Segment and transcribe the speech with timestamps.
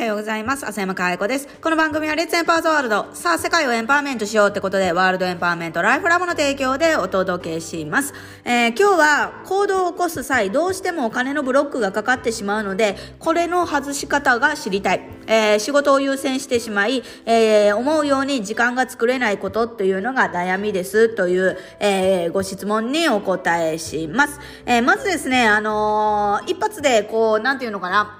[0.00, 0.66] はようございます。
[0.66, 1.46] 浅山か愛子です。
[1.60, 3.08] この番組はレッツエンパワーズワールド。
[3.12, 8.14] さあ、世界をエンパワーメントしようってことで、ワールドエンパワーメントライフラボの提供でお届けします。
[8.46, 15.02] えー、今日は行動を起こす際、どうしてもお金のブロックがかかってしまうので、これの外し方が知りたい。
[15.26, 24.40] えー、仕事を優先してしまい、えー、思うように時間が作れないことというのが悩みですという、えー、ご質問にお答えします。
[24.64, 28.19] えまずですね、あの一発でこう、なんていうのかな、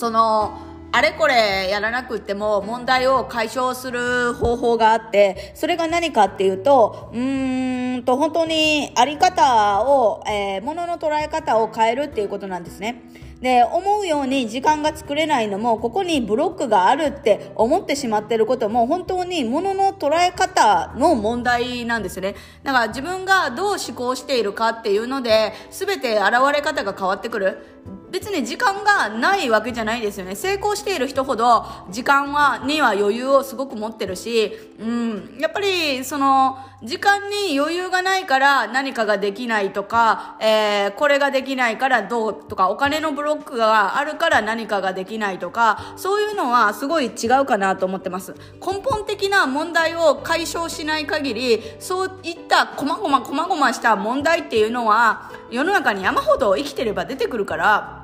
[0.00, 0.56] その、
[0.92, 13.02] あれこれやらなくても問題を解消する方法があって、それが何かっていうと、うーんと本当にあり方を、えー、物の捉え方を変えるっていうことなんですね。
[13.42, 22.34] で、思うように時間が作れないのも、ここにブロックがあるって思ってしまってることも、本当に物の捉え方の問題なんですね。
[22.62, 27.66] だから自分がどう思考しているかっていうので、全て現れ方が変わってくる。
[28.10, 30.34] 別に時間がないわけじゃないですよね。
[30.34, 48.34] 成功している人ほど時間は、には余裕をすごく持ってるし、うん、やっぱりその、時間に余裕がないから何かができないとか、えー、これができないからどうとか、お金のブロックがあるから何かができないとか、そういうのはすごい違うかなと思ってます。
[48.66, 57.99] 根本的な問題を解消しない限り、そういった細々細々した問題っていうのは、世の中に山ほど生きてれば出てくるから、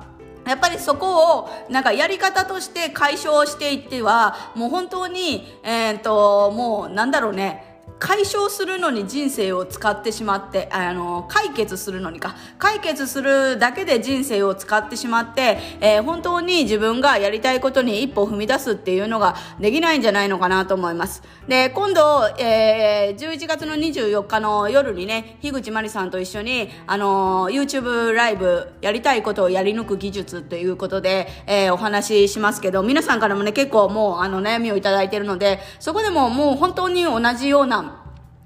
[0.49, 7.66] やっぱりそこをなんかやり方として解消していってはもう本当にえっ、ー、ともうなんだろうね。
[7.99, 21.23] 解消するのに人生を使ってしまって、あの、解決するのにか、解決するだけで人生を使ってしまって、えー、本当に自分がやりたいことに一歩踏み出すっていうのができないんじゃないのかなと思います。
[21.47, 37.86] で、今度、えー、11月の24日の夜にね、樋口真理さんと一緒に、あの、YouTube ライブ、やりたいことをやり抜く技術ということで、えー、お話ししますけど、皆さんからもね、結構もう、あの、悩みをいただいているので、そこでももう本当に同じような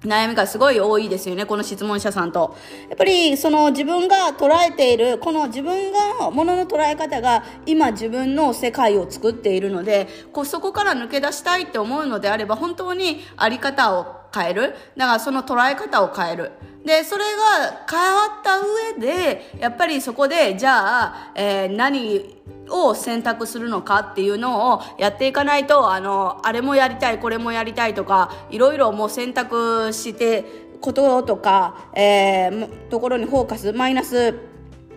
[0.03, 2.55] 悩みがすごい多いですよね、この質問者さんと。
[2.89, 14.75] やっぱり、その自分が捉えている、この自分が、ものの捉え方が今自分の世界を作っているので、こうそこから抜け出したいって思うのであれば、本当にあり方を変える。
[14.97, 16.51] だからその捉え方を変える。
[16.83, 17.23] で、それ
[17.59, 22.40] が変わった上で、やっぱりそこで、じゃあ、えー、何、
[22.71, 30.45] を選択するのかっていうのをやっていかないと、あの、あれもやりたい、これもやりたいとか、いろいろもう選択して
[30.81, 34.35] こととか、えー、ところにフォーカス、マイナス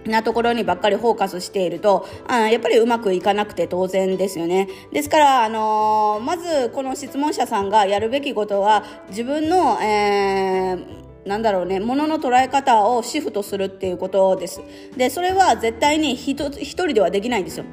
[0.07, 4.69] なところにばっかりフォーカスしていると、あやっぱりうまくいかなくて当然ですよね。
[4.93, 14.61] ですから、あのー、まずこの質問者さんがやるべきことは、自分の、えーなんだろうね、ものの捉え方をシフトするっていうことです。
[14.97, 17.65] で、それは絶対に一人ではできないんですよ。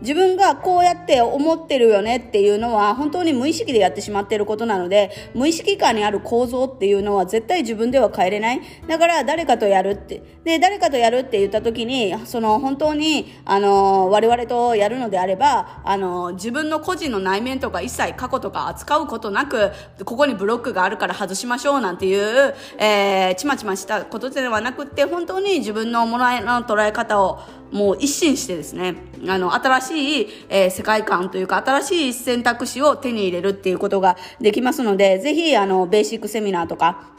[0.00, 8.60] 自分がこうやって思ってるよねっていうのは本当に無意識でやってしまっていることなので無意識下にある構造っていうのは絶対自分では変えれない。
[8.86, 19.72] だから誰かとやるってで誰かとやるって言った時にその本当にあの我々とやるのであればあの自分の個人の内面とか一切過去とか扱うことなく
[20.04, 27.40] ここにブロックがあるから外しましょうなんていう、えー、ちまちましたことではなくって本当に自分のものの捉え方を
[27.72, 28.96] もう一新してですね、
[29.28, 37.16] あの、新しい、えー、世界観というか、新しい選択肢を手に入れるっていうことができますので、ぜひ、あの、ベーシックセミナーとか、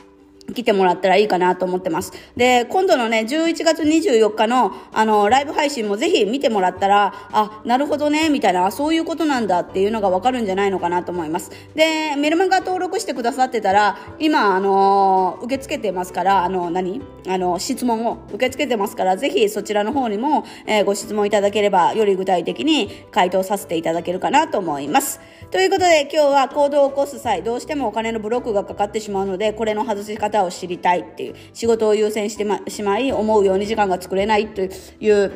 [0.57, 2.11] 来てもらったらいいかなと思ってます。
[2.35, 11.51] で、今度のね、11月24日の、あの、ライブ配信もぜひ見てもらったら、あ、なるほどね、みたいな、そういうことなんだっていうのがわかるんじゃないのかなと思います。
[11.75, 17.01] で、メルマガ登録してくださってたら、今、あの、受け付けてますから、あの、何？
[17.27, 25.19] あの、質問を受け付けてますから、ぜひそちらの方にも、えー、ご質問いただければ、より具体的に回答させていただけるかなと思います。
[25.51, 35.31] ということで、今日は行動を起こす際、どうしてもお金のブロックがかかってしまうので、これの外し方をを知りたいっていう、仕事を優先してしまい、思うように時間が作れないという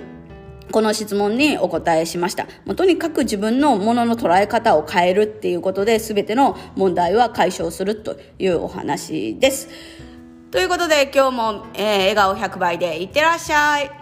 [0.72, 2.46] この質問にお答えしました。
[2.66, 9.70] もうとにかく自分のものの捉え方を変えるっていうことで全ての問題は解消するというお話です。
[10.50, 14.01] ということで今日も、えー、笑顔100倍でいってらっしゃい。